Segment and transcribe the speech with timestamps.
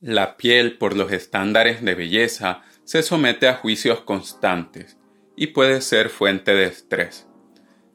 [0.00, 4.96] La piel, por los estándares de belleza, se somete a juicios constantes
[5.36, 7.26] y puede ser fuente de estrés.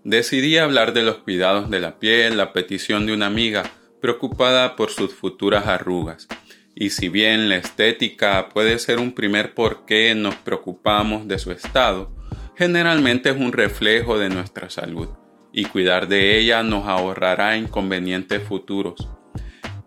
[0.03, 3.63] Decidí hablar de los cuidados de la piel, la petición de una amiga
[4.01, 6.27] preocupada por sus futuras arrugas.
[6.75, 11.53] Y si bien la estética puede ser un primer por qué nos preocupamos de su
[11.53, 12.13] estado,
[12.57, 15.07] generalmente es un reflejo de nuestra salud,
[15.53, 19.07] y cuidar de ella nos ahorrará inconvenientes futuros.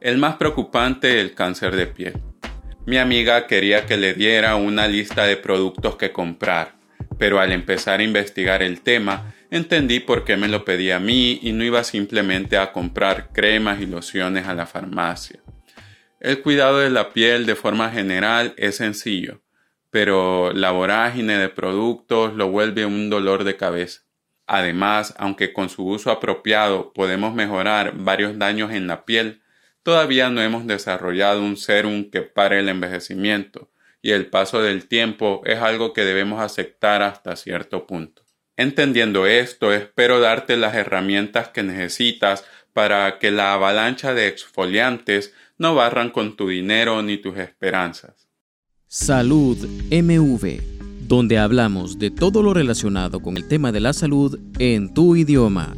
[0.00, 2.20] El más preocupante, el cáncer de piel.
[2.84, 6.74] Mi amiga quería que le diera una lista de productos que comprar,
[7.18, 11.40] pero al empezar a investigar el tema, entendí por qué me lo pedía a mí
[11.42, 15.40] y no iba simplemente a comprar cremas y lociones a la farmacia.
[16.20, 19.40] El cuidado de la piel de forma general es sencillo,
[19.90, 24.02] pero la vorágine de productos lo vuelve un dolor de cabeza.
[24.46, 29.40] Además, aunque con su uso apropiado podemos mejorar varios daños en la piel,
[29.86, 33.70] Todavía no hemos desarrollado un serum que pare el envejecimiento,
[34.02, 38.24] y el paso del tiempo es algo que debemos aceptar hasta cierto punto.
[38.56, 45.76] Entendiendo esto, espero darte las herramientas que necesitas para que la avalancha de exfoliantes no
[45.76, 48.26] barran con tu dinero ni tus esperanzas.
[48.88, 49.56] Salud
[49.93, 55.15] MV, donde hablamos de todo lo relacionado con el tema de la salud en tu
[55.15, 55.76] idioma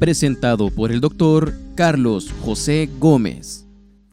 [0.00, 3.66] presentado por el doctor Carlos José Gómez.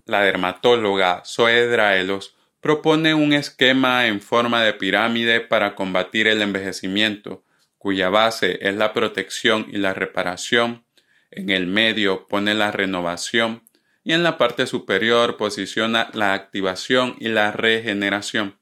[0.06, 7.46] La dermatóloga Zoe Draelos propone un esquema en forma de pirámide para combatir el envejecimiento,
[7.78, 10.84] cuya base es la protección y la reparación,
[11.32, 13.64] en el medio pone la renovación
[14.04, 18.60] y en la parte superior posiciona la activación y la regeneración.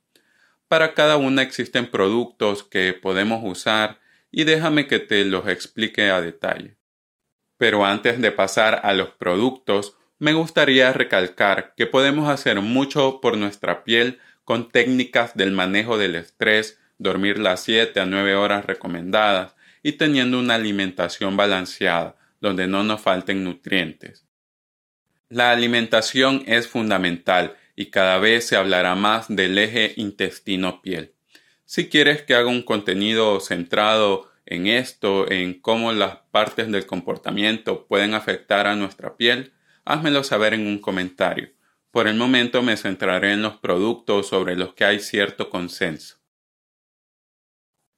[0.67, 3.99] Para cada una existen productos que podemos usar
[4.31, 6.77] y déjame que te los explique a detalle.
[7.57, 13.37] Pero antes de pasar a los productos, me gustaría recalcar que podemos hacer mucho por
[13.37, 19.55] nuestra piel con técnicas del manejo del estrés, dormir las 7 a 9 horas recomendadas
[19.83, 24.25] y teniendo una alimentación balanceada, donde no nos falten nutrientes.
[25.29, 31.13] La alimentación es fundamental y cada vez se hablará más del eje intestino-piel.
[31.65, 37.87] Si quieres que haga un contenido centrado en esto, en cómo las partes del comportamiento
[37.87, 39.53] pueden afectar a nuestra piel,
[39.85, 41.51] házmelo saber en un comentario.
[41.91, 46.17] Por el momento me centraré en los productos sobre los que hay cierto consenso.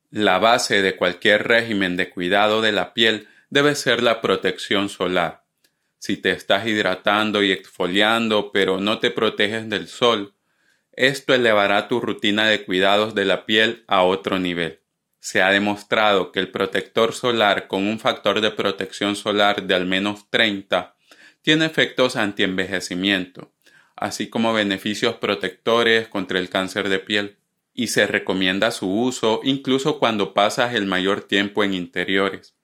[0.09, 5.46] La base de cualquier régimen de cuidado de la piel debe ser la protección solar.
[6.00, 10.34] Si te estás hidratando y exfoliando pero no te proteges del sol,
[10.94, 14.80] esto elevará tu rutina de cuidados de la piel a otro nivel
[15.19, 19.85] se ha demostrado que el protector solar con un factor de protección solar de al
[19.85, 20.95] menos 30
[21.41, 23.51] tiene efectos antienvejecimiento,
[23.95, 27.38] así como beneficios protectores contra el cáncer de piel,
[27.73, 32.56] y se recomienda su uso incluso cuando pasas el mayor tiempo en interiores.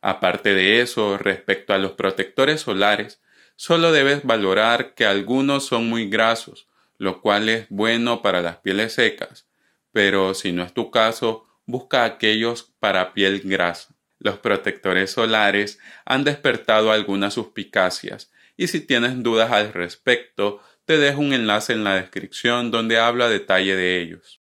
[0.00, 3.20] Aparte de eso, respecto a los protectores solares,
[3.56, 6.68] solo debes valorar que algunos son muy grasos,
[6.98, 9.48] lo cual es bueno para las pieles secas,
[9.92, 13.94] pero si no es tu caso, busca aquellos para piel grasa.
[14.18, 21.20] Los protectores solares han despertado algunas suspicacias y si tienes dudas al respecto, te dejo
[21.20, 24.40] un enlace en la descripción donde habla detalle de ellos.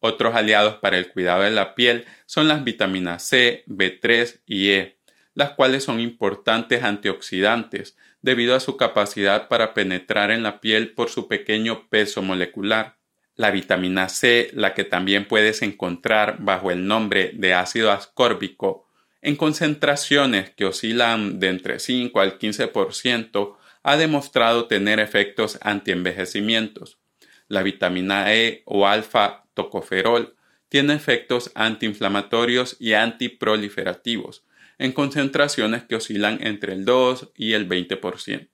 [0.00, 4.98] Otros aliados para el cuidado de la piel son las vitaminas C, B3 y E,
[5.34, 11.08] las cuales son importantes antioxidantes debido a su capacidad para penetrar en la piel por
[11.08, 12.98] su pequeño peso molecular.
[13.34, 18.86] La vitamina C, la que también puedes encontrar bajo el nombre de ácido ascórbico,
[19.22, 26.98] en concentraciones que oscilan de entre 5 al 15%, ha demostrado tener efectos antienvejecimientos.
[27.48, 30.36] La vitamina E o alfa tocoferol
[30.68, 34.44] tiene efectos antiinflamatorios y antiproliferativos,
[34.78, 38.51] en concentraciones que oscilan entre el 2 y el 20%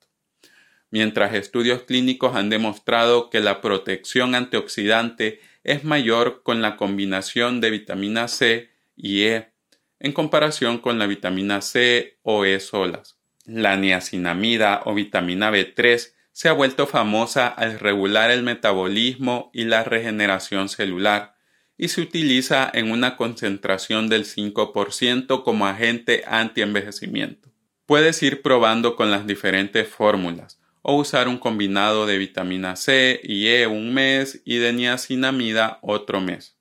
[0.90, 7.70] mientras estudios clínicos han demostrado que la protección antioxidante es mayor con la combinación de
[7.70, 9.52] vitamina C y E
[10.00, 13.18] en comparación con la vitamina C o E solas.
[13.44, 19.84] La niacinamida o vitamina B3 se ha vuelto famosa al regular el metabolismo y la
[19.84, 21.34] regeneración celular
[21.76, 27.50] y se utiliza en una concentración del 5% como agente anti-envejecimiento.
[27.86, 30.58] Puedes ir probando con las diferentes fórmulas
[30.90, 36.22] o usar un combinado de vitamina C y E un mes y de niacinamida otro
[36.22, 36.56] mes.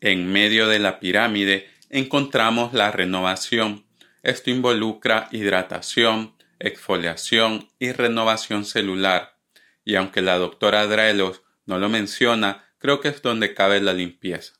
[0.00, 3.86] En medio de la pirámide encontramos la renovación.
[4.24, 9.38] Esto involucra hidratación, exfoliación y renovación celular.
[9.84, 14.54] y aunque la doctora Drelos no lo menciona, creo que es donde cabe la limpieza.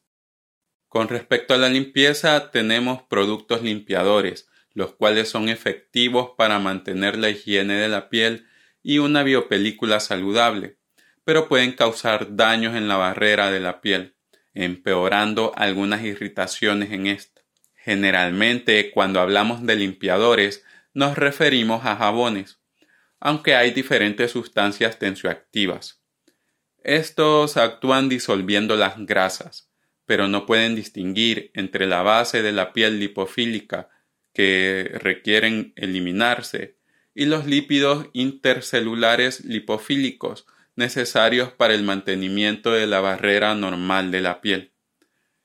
[0.87, 7.31] Con respecto a la limpieza, tenemos productos limpiadores, los cuales son efectivos para mantener la
[7.31, 8.47] higiene de la piel
[8.83, 10.79] y una biopelícula saludable,
[11.25, 14.17] pero pueden causar daños en la barrera de la piel,
[14.55, 17.43] empeorando algunas irritaciones en esta.
[17.75, 20.65] Generalmente, cuando hablamos de limpiadores,
[20.95, 22.61] nos referimos a jabones,
[23.21, 26.03] aunque hay diferentes sustancias tensioactivas.
[26.83, 29.71] Estos actúan disolviendo las grasas,
[30.07, 33.89] pero no pueden distinguir entre la base de la piel lipofílica
[34.33, 36.77] que requieren eliminarse
[37.15, 40.47] y los lípidos intercelulares lipofílicos
[40.77, 44.73] necesarios para el mantenimiento de la barrera normal de la piel.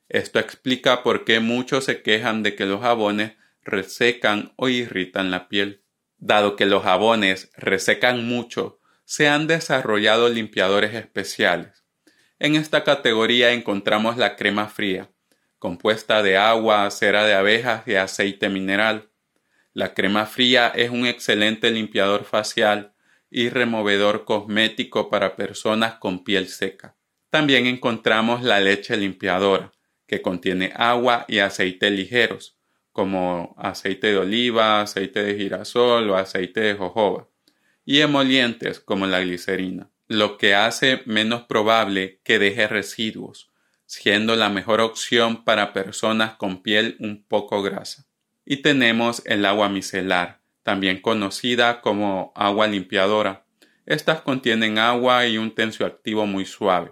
[0.10, 5.50] Esto explica por qué muchos se quejan de que los jabones resecan o irritan la
[5.50, 5.84] piel.
[6.18, 11.84] Dado que los jabones resecan mucho, se han desarrollado limpiadores especiales.
[12.40, 15.12] En esta categoría encontramos la crema fría,
[15.68, 19.10] compuesta de agua, cera de abejas y aceite mineral.
[19.74, 22.94] La crema fría es un excelente limpiador facial
[23.30, 26.96] y removedor cosmético para personas con piel seca.
[27.30, 29.74] También encontramos la leche limpiadora,
[30.08, 32.58] que contiene agua y aceite ligeros,
[32.94, 37.28] como aceite de oliva, aceite de girasol o aceite de jojoba,
[37.84, 43.47] y emolientes como la glicerina, lo que hace menos probable que deje residuos,
[43.88, 48.06] siendo la mejor opción para personas con piel un poco grasa.
[48.46, 53.46] Y tenemos el agua micelar, también conocida como agua limpiadora.
[53.86, 56.92] Estas contienen agua y un tensioactivo muy suave.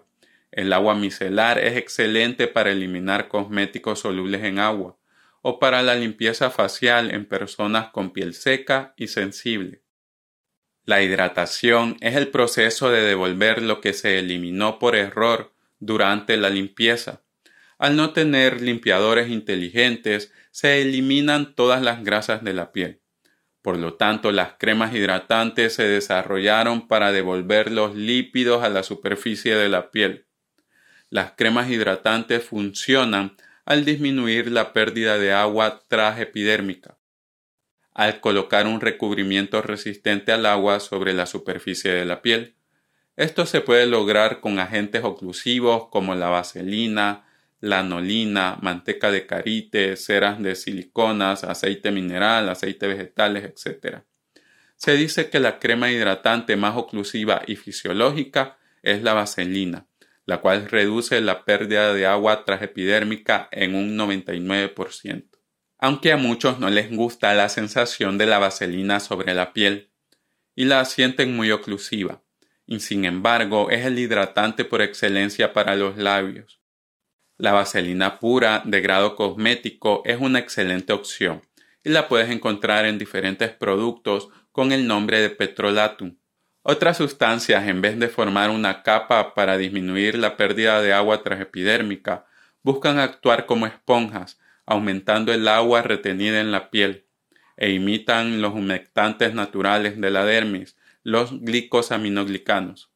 [0.51, 4.98] El agua micelar es excelente para eliminar cosméticos solubles en agua
[5.41, 9.81] o para la limpieza facial en personas con piel seca y sensible.
[10.86, 16.50] La hidratación es el proceso de devolver lo que se eliminó por error durante la
[16.50, 17.24] limpieza.
[17.77, 23.01] Al no tener limpiadores inteligentes, se eliminan todas las grasas de la piel.
[23.62, 29.56] Por lo tanto, las cremas hidratantes se desarrollaron para devolver los lípidos a la superficie
[29.56, 30.27] de la piel.
[31.10, 33.36] Las cremas hidratantes funcionan
[33.66, 35.83] al disminuir la pérdida de agua
[36.19, 37.00] epidérmica,
[37.94, 42.54] al colocar un recubrimiento resistente al agua sobre la superficie de la piel.
[43.17, 47.25] Esto se puede lograr con agentes oclusivos como la vaselina,
[47.62, 54.00] lanolina, manteca de karité, ceras de siliconas, aceite mineral, aceite vegetales, etc.
[54.75, 59.88] Se dice que la crema hidratante más oclusiva y fisiológica es la vaselina,
[60.25, 65.29] la cual reduce la pérdida de agua transepidérmica en un 99%.
[65.77, 69.91] Aunque a muchos no les gusta la sensación de la vaselina sobre la piel
[70.53, 72.25] y la sienten muy oclusiva,
[72.67, 76.62] y sin embargo es el hidratante por excelencia para los labios.
[77.38, 81.41] La vaselina pura de grado cosmético es una excelente opción
[81.83, 86.17] y la puedes encontrar en diferentes productos con el nombre de petrolatum.
[86.63, 92.25] Otras sustancias, en vez de formar una capa para disminuir la pérdida de agua transepidérmica,
[92.63, 97.06] buscan actuar como esponjas, aumentando el agua retenida en la piel,
[97.57, 102.91] e imitan los humectantes naturales de la dermis, los glicosaminoglicanos.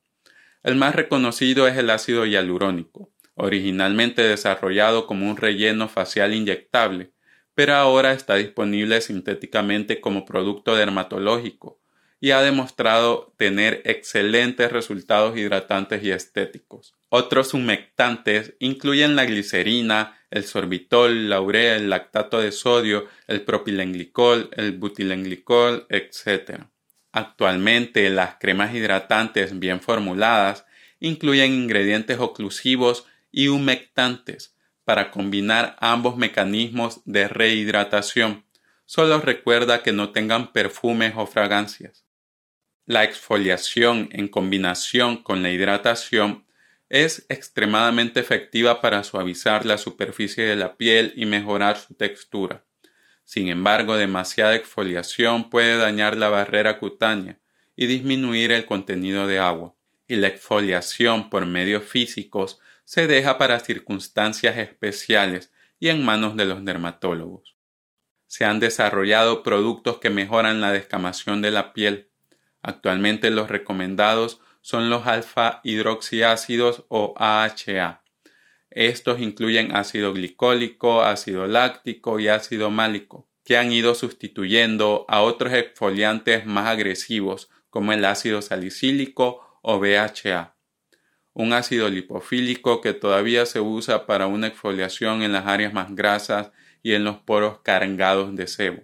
[0.64, 7.14] El más reconocido es el ácido hialurónico originalmente desarrollado como un relleno facial inyectable,
[7.56, 11.80] pero ahora está disponible sintéticamente como producto dermatológico
[12.20, 16.96] y ha demostrado tener excelentes resultados hidratantes y estéticos.
[17.08, 24.50] Otros humectantes incluyen la glicerina, el sorbitol, la urea, el lactato de sodio, el propilenglicol,
[24.52, 26.66] el butilenglicol, etc.
[27.12, 30.66] Actualmente las cremas hidratantes bien formuladas
[31.00, 38.46] incluyen ingredientes oclusivos y humectantes para combinar ambos mecanismos de rehidratación.
[38.86, 42.06] Solo recuerda que no tengan perfumes o fragancias.
[42.86, 46.46] La exfoliación en combinación con la hidratación
[46.90, 52.66] es extremadamente efectiva para suavizar la superficie de la piel y mejorar su textura.
[53.30, 57.38] Sin embargo, demasiada exfoliación puede dañar la barrera cutánea
[57.76, 59.76] y disminuir el contenido de agua,
[60.08, 66.46] y la exfoliación por medios físicos se deja para circunstancias especiales y en manos de
[66.46, 67.56] los dermatólogos.
[68.26, 72.10] Se han desarrollado productos que mejoran la descamación de la piel.
[72.64, 78.02] Actualmente los recomendados son los alfa hidroxiácidos o AHA.
[78.72, 85.54] Estos incluyen ácido glicólico, ácido láctico y ácido málico, que han ido sustituyendo a otros
[85.54, 90.56] exfoliantes más agresivos como el ácido salicílico o BHA,
[91.34, 96.52] un ácido lipofílico que todavía se usa para una exfoliación en las áreas más grasas
[96.84, 98.84] y en los poros cargados de sebo.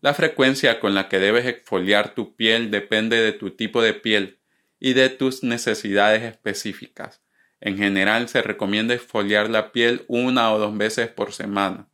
[0.00, 4.38] La frecuencia con la que debes exfoliar tu piel depende de tu tipo de piel
[4.78, 7.23] y de tus necesidades específicas.
[7.64, 11.88] En general se recomienda exfoliar la piel una o dos veces por semana.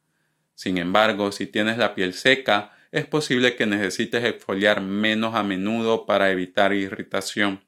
[0.57, 6.07] Sin embargo, si tienes la piel seca, es posible que necesites exfoliar menos a menudo
[6.07, 7.65] para evitar irritación,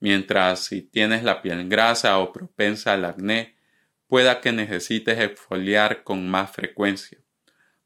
[0.00, 3.54] mientras si tienes la piel grasa o propensa al acné,
[4.08, 7.18] pueda que necesites exfoliar con más frecuencia.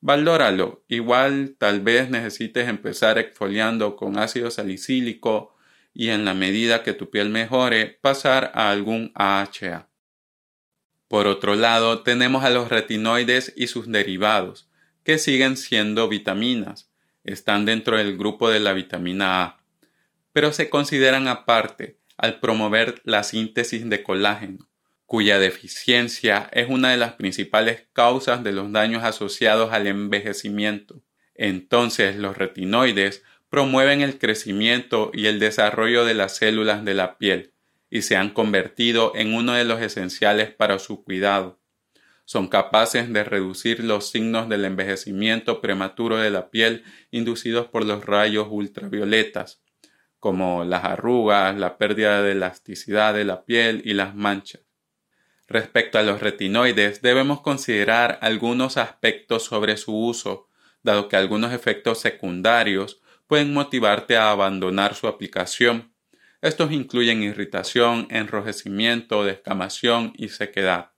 [0.00, 5.51] Valóralo, igual tal vez necesites empezar exfoliando con ácido salicílico
[5.94, 9.88] y en la medida que tu piel mejore pasar a algún AHA.
[11.08, 14.70] Por otro lado, tenemos a los retinoides y sus derivados,
[15.04, 16.90] que siguen siendo vitaminas,
[17.24, 19.64] están dentro del grupo de la vitamina A,
[20.32, 24.68] pero se consideran aparte al promover la síntesis de colágeno,
[25.06, 31.02] cuya deficiencia es una de las principales causas de los daños asociados al envejecimiento.
[31.34, 33.22] Entonces los retinoides
[33.52, 37.52] promueven el crecimiento y el desarrollo de las células de la piel
[37.90, 41.60] y se han convertido en uno de los esenciales para su cuidado.
[42.24, 48.06] Son capaces de reducir los signos del envejecimiento prematuro de la piel inducidos por los
[48.06, 49.60] rayos ultravioletas,
[50.18, 54.62] como las arrugas, la pérdida de elasticidad de la piel y las manchas.
[55.46, 60.48] Respecto a los retinoides, debemos considerar algunos aspectos sobre su uso,
[60.82, 65.92] dado que algunos efectos secundarios pueden motivarte a abandonar su aplicación.
[66.40, 70.92] Estos incluyen irritación, enrojecimiento, descamación y sequedad.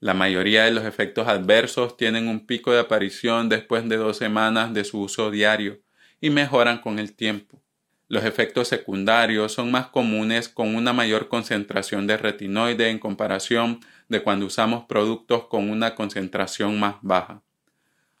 [0.00, 4.74] La mayoría de los efectos adversos tienen un pico de aparición después de dos semanas
[4.74, 5.80] de su uso diario
[6.20, 7.62] y mejoran con el tiempo.
[8.08, 14.22] Los efectos secundarios son más comunes con una mayor concentración de retinoide en comparación de
[14.22, 17.42] cuando usamos productos con una concentración más baja.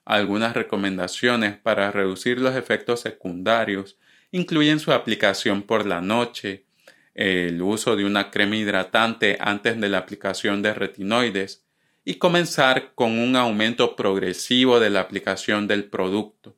[0.04, 3.98] Algunas recomendaciones para reducir los efectos secundarios
[4.32, 6.64] incluyen su aplicación por la noche,
[7.14, 11.64] el uso de una crema hidratante antes de la aplicación de retinoides
[12.04, 16.56] y comenzar con un aumento progresivo de la aplicación del producto.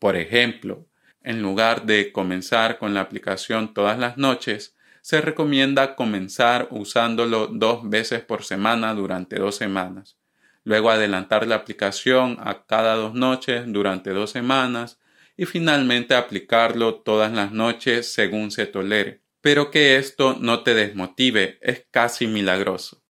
[0.00, 0.86] Por ejemplo,
[1.22, 7.88] en lugar de comenzar con la aplicación todas las noches, se recomienda comenzar usándolo dos
[7.88, 10.18] veces por semana durante dos semanas
[10.68, 15.00] luego adelantar la aplicación a cada dos noches durante dos semanas
[15.34, 19.22] y finalmente aplicarlo todas las noches según se tolere.
[19.40, 23.02] Pero que esto no te desmotive, es casi milagroso.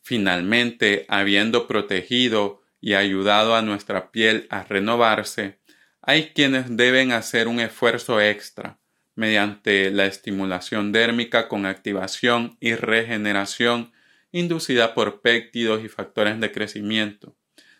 [0.00, 5.60] Finalmente, habiendo protegido y ayudado a nuestra piel a renovarse,
[6.00, 8.80] hay quienes deben hacer un esfuerzo extra
[9.14, 13.92] mediante la estimulación dérmica con activación y regeneración
[14.32, 17.36] inducida por péptidos y factores de crecimiento.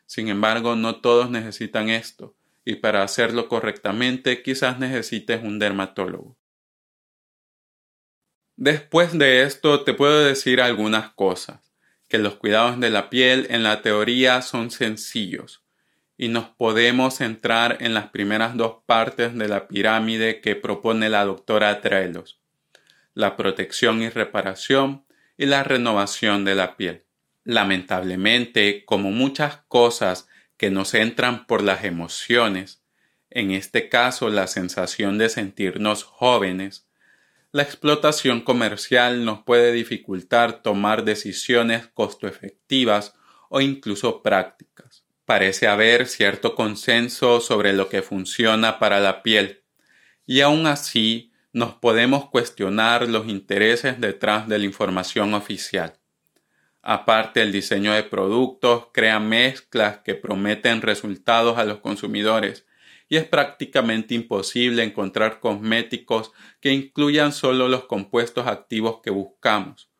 [0.06, 6.36] Sin embargo, no todos necesitan esto, y para hacerlo correctamente quizás necesites un dermatólogo.
[8.56, 11.72] Después de esto te puedo decir algunas cosas,
[12.08, 15.64] que los cuidados de la piel en la teoría son sencillos,
[16.18, 21.24] y nos podemos centrar en las primeras dos partes de la pirámide que propone la
[21.24, 22.40] doctora Trelos,
[23.14, 25.04] la protección y reparación
[25.42, 27.04] y la renovación de la piel.
[27.42, 32.84] Lamentablemente, como muchas cosas que nos entran por las emociones,
[33.28, 36.86] en este caso la sensación de sentirnos jóvenes,
[37.50, 43.14] la explotación comercial nos puede dificultar tomar decisiones costo efectivas
[43.48, 45.04] o incluso prácticas.
[45.24, 49.64] Parece haber cierto consenso sobre lo que funciona para la piel,
[50.24, 55.98] y aún así nos podemos cuestionar los intereses detrás de la información oficial.
[56.80, 62.66] Aparte, el diseño de productos crea mezclas que prometen resultados a los consumidores
[63.08, 69.90] y es prácticamente imposible encontrar cosméticos que incluyan solo los compuestos activos que buscamos,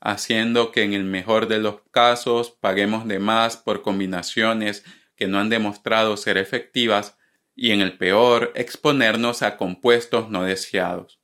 [0.00, 4.84] haciendo que en el mejor de los casos paguemos de más por combinaciones
[5.16, 7.18] que no han demostrado ser efectivas
[7.62, 11.20] y en el peor exponernos a compuestos no deseados.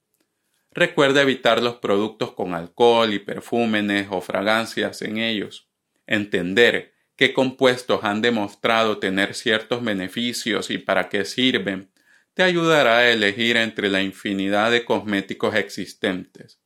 [0.71, 5.71] Recuerda evitar los productos con alcohol y perfúmenes o fragancias en ellos.
[6.07, 11.91] Entender qué compuestos han demostrado tener ciertos beneficios y para qué sirven
[12.35, 16.61] te ayudará a elegir entre la infinidad de cosméticos existentes.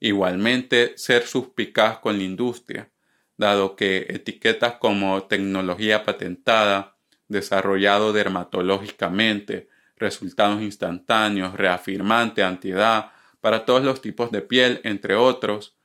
[0.00, 2.90] Igualmente, ser suspicaz con la industria,
[3.36, 6.95] dado que etiquetas como tecnología patentada,
[7.28, 15.76] desarrollado dermatológicamente, resultados instantáneos, reafirmante, antiedad, para todos los tipos de piel, entre otros,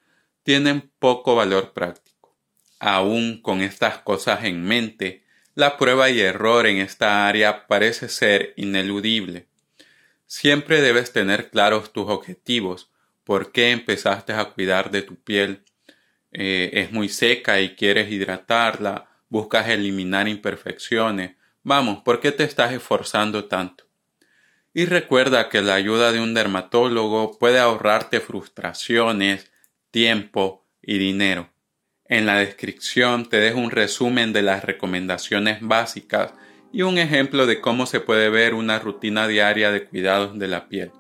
[0.44, 2.36] tienen poco valor práctico.
[2.80, 8.54] Aún con estas cosas en mente, la prueba y error en esta área parece ser
[8.56, 9.48] ineludible.
[10.26, 12.90] Siempre debes tener claros tus objetivos,
[13.24, 15.64] por qué empezaste a cuidar de tu piel.
[16.32, 21.38] Eh, es muy seca y quieres hidratarla, buscas eliminar imperfecciones.
[21.64, 23.86] Vamos, ¿por qué te estás esforzando tanto?
[24.74, 29.52] Y recuerda que la ayuda de un dermatólogo puede ahorrarte frustraciones,
[29.90, 31.50] tiempo y dinero.
[32.06, 36.34] En la descripción te dejo un resumen de las recomendaciones básicas
[36.74, 40.68] y un ejemplo de cómo se puede ver una rutina diaria de cuidados de la
[40.68, 40.92] piel.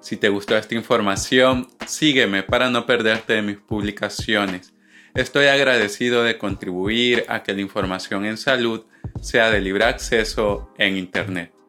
[0.00, 4.72] Si te gustó esta información, sígueme para no perderte de mis publicaciones.
[5.14, 8.84] Estoy agradecido de contribuir a que la información en salud
[9.20, 11.59] sea de libre acceso en Internet.